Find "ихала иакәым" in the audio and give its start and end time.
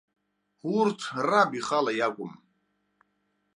1.59-2.33